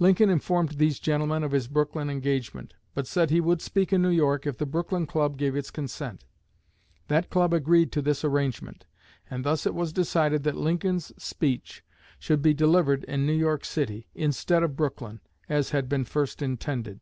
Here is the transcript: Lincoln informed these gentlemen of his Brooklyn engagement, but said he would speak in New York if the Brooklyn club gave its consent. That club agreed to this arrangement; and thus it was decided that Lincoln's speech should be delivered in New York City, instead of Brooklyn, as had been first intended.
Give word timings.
Lincoln 0.00 0.28
informed 0.28 0.70
these 0.70 0.98
gentlemen 0.98 1.44
of 1.44 1.52
his 1.52 1.68
Brooklyn 1.68 2.10
engagement, 2.10 2.74
but 2.96 3.06
said 3.06 3.30
he 3.30 3.40
would 3.40 3.62
speak 3.62 3.92
in 3.92 4.02
New 4.02 4.08
York 4.08 4.44
if 4.44 4.58
the 4.58 4.66
Brooklyn 4.66 5.06
club 5.06 5.36
gave 5.36 5.54
its 5.54 5.70
consent. 5.70 6.24
That 7.06 7.30
club 7.30 7.54
agreed 7.54 7.92
to 7.92 8.02
this 8.02 8.24
arrangement; 8.24 8.86
and 9.30 9.44
thus 9.44 9.64
it 9.64 9.72
was 9.72 9.92
decided 9.92 10.42
that 10.42 10.56
Lincoln's 10.56 11.12
speech 11.16 11.84
should 12.18 12.42
be 12.42 12.54
delivered 12.54 13.04
in 13.04 13.24
New 13.24 13.38
York 13.38 13.64
City, 13.64 14.08
instead 14.16 14.64
of 14.64 14.74
Brooklyn, 14.74 15.20
as 15.48 15.70
had 15.70 15.88
been 15.88 16.06
first 16.06 16.42
intended. 16.42 16.98